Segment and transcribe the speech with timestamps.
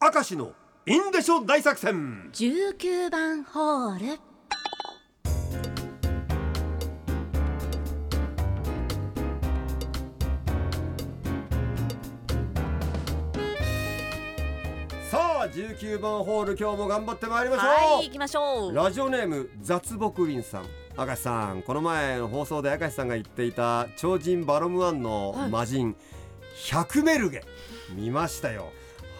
[0.00, 0.52] 明石の
[0.86, 2.30] インデショ大作戦。
[2.32, 4.20] 19番ホール。
[15.10, 18.74] さあ19番ホール今日も頑張ってまいりましょう、はい行きましょう。
[18.76, 20.66] ラジオネーム雑木林さん。
[20.96, 25.96] 明石さんこの前の放送で明石さんが言っていた超人バロムワンの魔人、
[26.70, 27.42] 100メルゲ。
[27.96, 28.70] 見ましたよ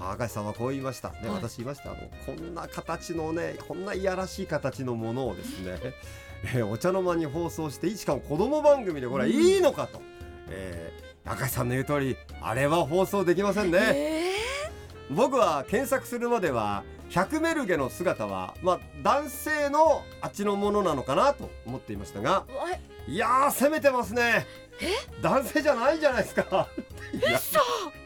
[0.00, 1.30] 明石さんはこう言いました、ねはい。
[1.30, 1.92] 私言いました。
[1.92, 5.78] あのこんな形のねこんないやらしい形のものをですね、
[6.54, 10.00] えーお茶の間に放送してしかも子供番組でこれはいいのかと、
[10.48, 14.32] えー明石さんの言う通りあれは放送できませんね、え
[15.10, 22.44] 僕は検索するまでは100メルゲの姿は、まあ、男性のあっちのものなのかなと思っていましたが
[23.08, 24.46] いやー攻めてますね。
[25.22, 26.68] 男性じゃないじゃないですか。
[27.14, 27.60] いや嘘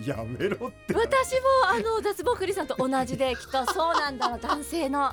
[0.07, 0.95] やめろって。
[0.95, 5.13] 私もあの脱帽クリさんと同じできっとそうなんだろう男性の。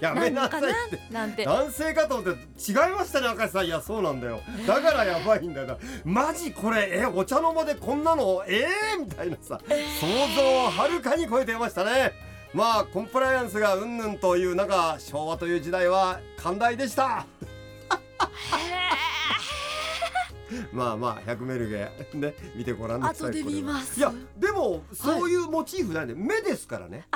[0.00, 1.00] やめなさいって。
[1.12, 1.44] なんて。
[1.44, 3.66] 男性かと思って違いましたね赤石さん。
[3.66, 4.40] いやそうなんだよ。
[4.66, 5.78] だからやばいんだよな。
[6.04, 8.42] マジこれえお茶の間でこんなの？
[8.46, 9.60] ええー、みたいなさ。
[9.68, 9.76] 想
[10.36, 12.12] 像をはるかに超えてましたね。
[12.54, 17.26] まあコンプライアンスがうんぬんという中昭和という時代は寛大でした
[20.72, 23.98] まあまあ100メルゲ ね見てごらんなさい後で見ます。
[23.98, 27.06] いやでもそういうモチーフなんで、目ですからね。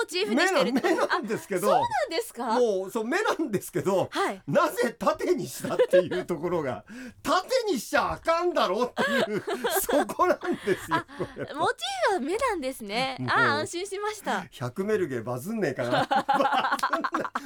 [0.00, 2.44] モチーフにしてる目なんですけどそうなんですか？
[2.58, 4.42] もうそう目なんですけどはい。
[4.46, 6.84] なぜ縦にしたっていうところが
[7.22, 9.42] 縦にしちゃあかんだろうっていう
[9.80, 10.96] そこなんですよ
[11.54, 13.16] モチーフは目なんですね。
[13.20, 13.28] もう。
[13.30, 14.46] あ安心しました。
[14.52, 16.08] 100メルゲバズんねえかな。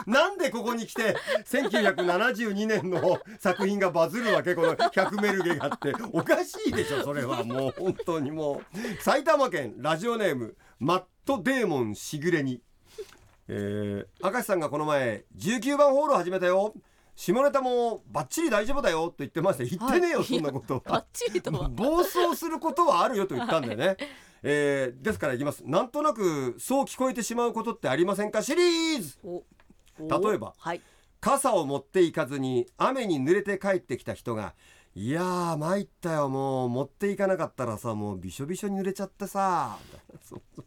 [0.06, 1.16] なんでここに来て
[1.46, 4.54] 1972年の作品がバズるわけ？
[4.54, 5.92] この100メルゲがあって。
[6.12, 7.44] おかしいでしょそれは。
[7.44, 9.02] もう本当にもう。
[9.02, 12.62] 埼玉県ラジオネームマットデーモンしぐれに。
[13.48, 16.74] えー、明石さんがこの前19番ホール始めたよ
[17.20, 20.80] 下ネタもバッチリ大丈夫だよと言ってました言ってねえよ、はいそんなこと。
[20.86, 21.66] バッチリとは。
[21.74, 23.96] 暴走することはあるよと言ったんだよね、
[24.44, 25.64] えー、ですからいきます。
[25.66, 28.40] なんとなくそう聞こえてしまうことってありませんか？
[28.40, 29.18] シリーズ。
[29.24, 29.42] お
[29.98, 30.80] 例えばはい。
[31.20, 34.54] 傘を持っていかずに雨に濡れて帰ってきた人が
[34.94, 36.68] いやー参ったよもう。
[36.68, 39.76] 持っていかなかったらさもうびしょびしょに濡れちゃってさ。
[40.22, 40.64] そうそう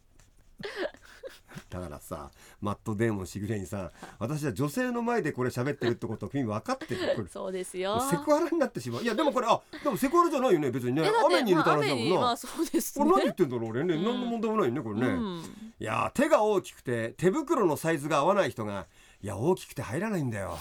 [1.70, 2.30] だからさ
[2.60, 7.28] マットデーモンしぐれにさ私は女性の前でこれ喋ってるってことを君分かってる。
[7.30, 8.00] そうですよ。
[8.10, 9.02] セクハラになってしまう。
[9.02, 11.10] いやでもこれあでもセクハラじゃないよね別にね。
[11.24, 13.04] 雨に濡れた話だもんな、まあそうですね。
[13.04, 13.84] これ何言ってんだろう俺。
[13.84, 14.04] ね、うん。
[14.04, 15.42] 何の問題もないよねこれね、うん。
[15.78, 18.86] いやー手が大きくて手袋のサイズが合わない人が
[19.22, 20.58] いや大きくて入らないんだよ。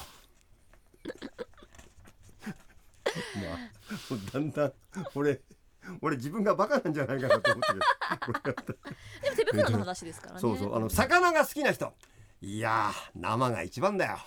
[3.36, 4.74] まあだんだん
[5.16, 5.42] 俺
[6.02, 8.62] 俺自分がバカなんじゃないかなと思って
[9.24, 10.40] でも手袋の話ですからね。
[10.40, 10.76] そうそう。
[10.76, 11.92] あの魚が好きな人。
[12.42, 14.18] いやー生が一番だよ。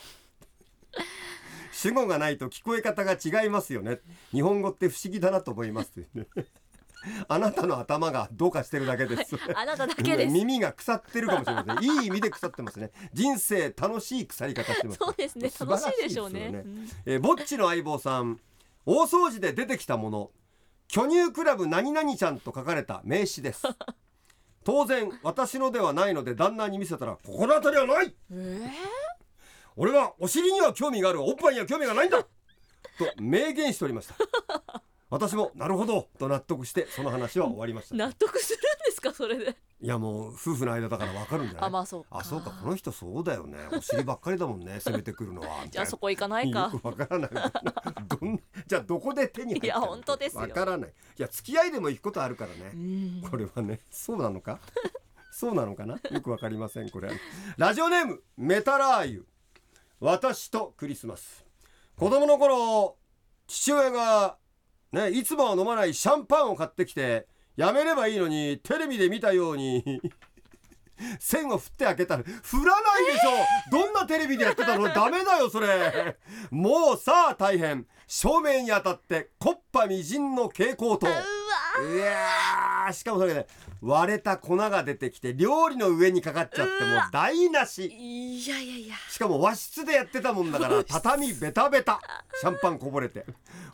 [1.72, 4.00] 主語がないと聞こえ方が違いますよね。
[4.30, 5.90] 日本語って不思議だなと思います。
[7.28, 10.32] あなたの頭がどうかしてるだけです、あなただけです。
[10.32, 11.90] 耳が腐ってるかもしれません。
[11.90, 12.92] いい意味で腐ってますね。
[13.12, 14.98] 人生楽しい腐り方してます。
[14.98, 15.50] そうですね。
[15.60, 16.40] 楽しいでしょうね。
[16.40, 16.88] ですようん。
[17.04, 18.40] えーぼっちの相棒さん。
[18.86, 20.30] 大掃除で出てきたもの
[20.88, 23.62] 巨乳クラブ何々ちゃんと書かれた名刺です。
[24.64, 28.14] 当然私のではないので旦那に見せたら心当たりはない。
[28.32, 28.70] え
[29.76, 32.22] 俺はお尻には興味があるがおっぱいには興味がないんだ。
[32.22, 32.28] と
[33.20, 34.14] 明言しておりました。
[35.10, 37.96] 私もなるほどと納得してその話は終わりましーた。
[38.06, 41.64] 納得するんですかそれでいやもう夫婦の間だからわかるんじゃない？
[41.66, 42.08] あまあそうか。
[42.18, 43.58] あそうかこの人そうだよね。
[43.70, 45.48] お尻ばっかりだもんね攻めてくるのは。
[45.70, 46.70] じゃあそこ行かないか。
[46.72, 47.30] よくわからない。
[48.08, 49.80] どんじゃあどこで手に入ったの？
[49.80, 50.40] いや本当ですよ。
[50.42, 50.90] わからない。
[50.90, 53.22] いや付き合いでも行くことあるからうねん。
[53.28, 54.58] これはねそうなのか？
[55.30, 55.98] そうなのかな？
[56.10, 57.10] よくわかりませんこれ。
[57.58, 59.22] ラジオネームメタラー油。
[60.00, 61.44] 私とクリスマス。
[61.96, 62.96] 子供の頃
[63.46, 64.38] 父親が
[64.92, 67.26] ねいつもは飲まないシャンパンを買ってきて
[67.56, 70.00] やめればいいのにテレビで見たように
[71.18, 73.30] 線を振って開けたら振らないでしょ、
[73.70, 74.88] どんなテレビでやってたの？
[74.88, 76.16] ダメだよそれ。
[76.50, 77.86] もうさあ大変。
[78.06, 81.06] 正面に当たってコッパみじんの蛍光灯。
[81.06, 81.16] うわ
[81.94, 83.46] いやーしかもそれで、ね、
[83.80, 87.86] 割れた粉が出てきて料理の上にかかっちゃってもう台無し。
[87.86, 88.94] いやいやいや。
[89.10, 92.00] しかも和室でやってたもんだから 畳ベタベタ。
[92.40, 93.24] シャンパンこぼれて。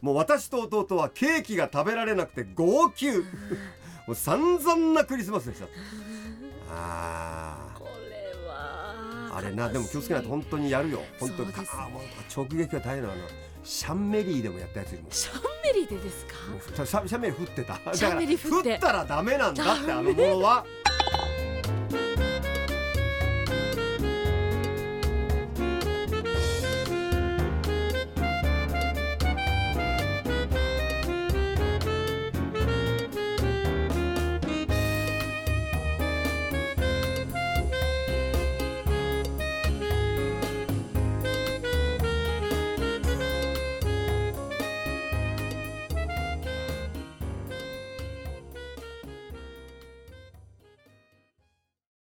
[0.00, 3.24] もう私と弟はケーキが食べられなくて号泣
[4.06, 5.66] もう散々なクリスマスでした。
[6.72, 8.94] あこれは。
[9.32, 11.02] ーあれなでも気をつけないと本当にやるよ。
[11.18, 11.54] 本当にね。
[11.56, 12.02] あーもう
[12.34, 13.14] 直撃が大変なの。
[13.62, 15.12] シャンメリーでもやったやついるもん。
[15.12, 16.34] シャンメリーでですか？
[16.86, 17.74] シャンメリー振ってた。
[17.74, 17.92] だから
[18.36, 20.64] 振ったらダメなんだってあのものは